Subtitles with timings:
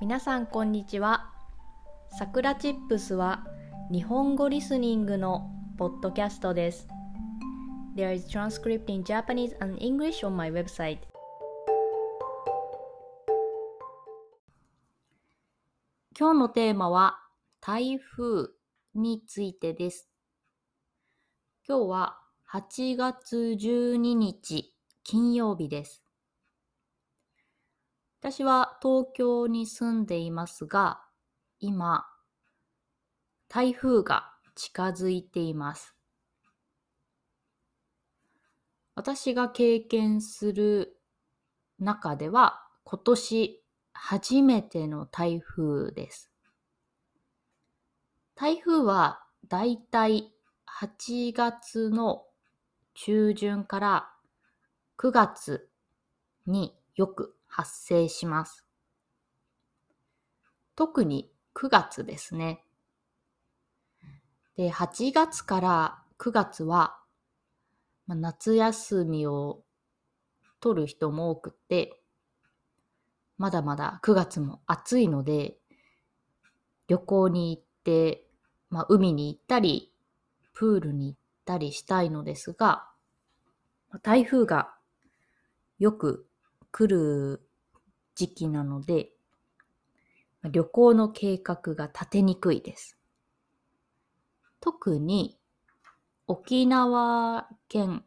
[0.00, 1.32] 皆さんこんにちは。
[2.16, 3.44] さくらチップスは
[3.90, 6.86] 日本語リスニングのポッドキャストです。
[7.96, 10.98] There is transcript in Japanese and English on my website.
[16.16, 17.18] 今日のテーマは
[17.60, 18.50] 台風
[18.94, 20.08] についてです。
[21.66, 22.20] 今日は
[22.52, 24.72] 8月12日
[25.02, 26.07] 金曜日です。
[28.20, 31.00] 私は東京に住んでいますが、
[31.60, 32.04] 今、
[33.48, 35.94] 台風が近づいています。
[38.96, 41.00] 私が経験する
[41.78, 46.32] 中では今年初めての台風です。
[48.34, 50.32] 台風はだいたい
[50.82, 52.24] 8月の
[52.94, 54.10] 中旬から
[54.98, 55.70] 9月
[56.46, 58.64] によく発生します。
[60.76, 62.62] 特に9月ですね。
[64.56, 67.00] で、8月から9月は、
[68.06, 69.64] まあ、夏休みを
[70.60, 72.00] 取る人も多くて、
[73.38, 75.56] まだまだ9月も暑いので、
[76.86, 78.26] 旅行に行って、
[78.70, 79.92] まあ、海に行ったり、
[80.54, 82.88] プールに行ったりしたいのですが、
[84.02, 84.74] 台風が
[85.78, 86.27] よく
[86.70, 87.48] 来る
[88.14, 89.10] 時期なので、
[90.44, 92.98] 旅行の計画が立てにくいです。
[94.60, 95.38] 特に
[96.26, 98.04] 沖縄県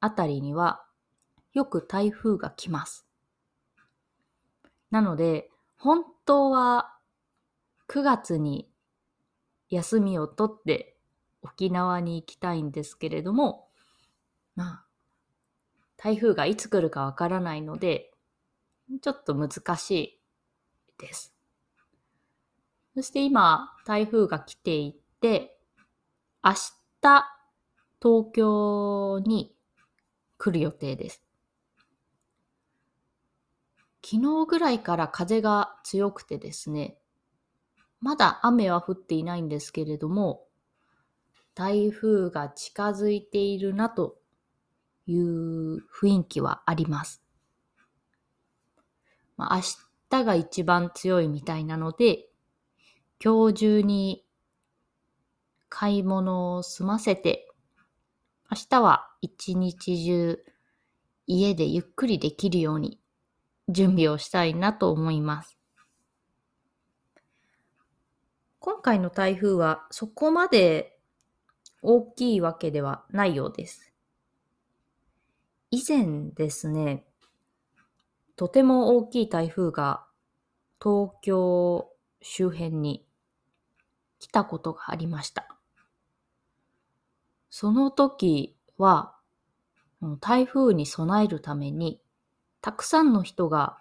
[0.00, 0.84] あたりには
[1.52, 3.06] よく台風が来ます。
[4.90, 6.96] なので、本当は
[7.88, 8.70] 9月に
[9.68, 10.96] 休みを取って
[11.42, 13.68] 沖縄に行きたいんですけれども、
[14.54, 14.86] まあ、
[16.02, 18.10] 台風がいつ来るかわからないので、
[19.02, 20.20] ちょっと難しい
[20.98, 21.32] です。
[22.96, 25.56] そして今、台風が来ていて、
[26.42, 26.54] 明
[27.02, 27.24] 日、
[28.02, 29.54] 東京に
[30.38, 31.22] 来る予定です。
[34.04, 36.98] 昨日ぐらいから風が強くてですね、
[38.00, 40.48] まだ雨は降っていないんですけれども、
[41.54, 44.18] 台風が近づいているなと
[45.06, 45.22] いう
[45.80, 47.22] 雰囲気はあります。
[49.36, 49.62] まあ、明
[50.10, 52.28] 日が一番強いみたいなので、
[53.24, 54.24] 今日中に
[55.68, 57.48] 買い物を済ませて、
[58.50, 60.44] 明日は一日中
[61.26, 63.00] 家でゆっくりできるように
[63.68, 65.58] 準備をしたいなと思います。
[68.58, 70.98] 今回の台風はそこまで
[71.80, 73.91] 大きいわけではないようです。
[75.74, 77.02] 以前ですね、
[78.36, 80.04] とても大きい台風が
[80.78, 81.90] 東京
[82.20, 83.06] 周辺に
[84.18, 85.48] 来たことがありました。
[87.48, 89.14] その時は、
[90.20, 92.02] 台風に備えるために、
[92.60, 93.78] たくさんの人が、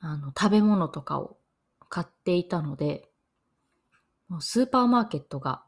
[0.00, 1.38] あの、食べ物とかを
[1.88, 3.08] 買っていたので、
[4.40, 5.64] スーパーマーケットが、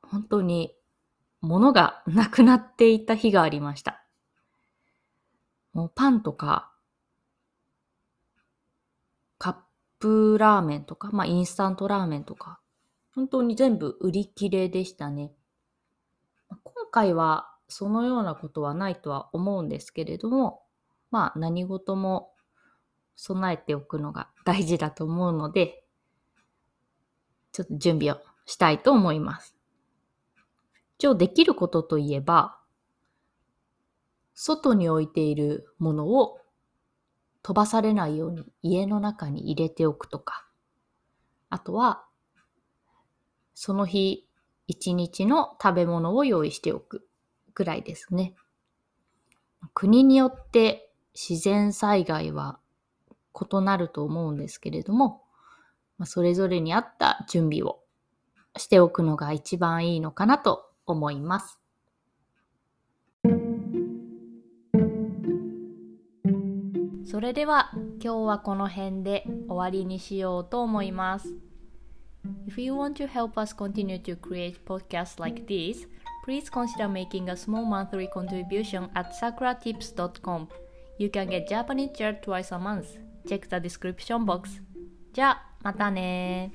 [0.00, 0.74] 本当に
[1.42, 4.02] 物がなくなっていた日がありました。
[5.72, 6.72] もうパンとか、
[9.38, 9.56] カッ
[9.98, 12.60] プラーメンとか、まあインスタントラーメンとか、
[13.14, 15.32] 本当に全部売り切れでしたね。
[16.48, 20.62] 今回はそのようなことはないとは思うんですけれども、
[21.10, 22.34] まあ何事も
[23.16, 25.82] 備えておくのが大事だと思うので、
[27.50, 29.61] ちょっと準備をしたいと思います。
[31.02, 32.60] 一応できることといえば、
[34.34, 36.38] 外に置いているものを
[37.42, 40.46] 飛ばされないように家の中に入れておくとか、
[41.50, 42.04] あとは、
[43.52, 44.28] その日
[44.68, 47.04] 一日の食べ物を用意しておく
[47.52, 48.36] くらいですね。
[49.74, 52.60] 国によって自然災害は
[53.34, 55.24] 異なると思うんですけれども、
[56.04, 57.80] それぞれに合った準備を
[58.56, 61.58] しておくのが一番いいのかなと思います。
[67.04, 67.70] それでは
[68.02, 71.28] 今日はこの辺で終わりにしようと思います。
[72.46, 75.86] If you want to help us continue to create podcasts like this,
[76.24, 80.48] please consider making a small monthly contribution at sakuratips.com.
[80.98, 82.98] You can get Japanese chair twice a month.
[83.28, 84.62] Check the description box.
[85.12, 86.52] じゃあ、またね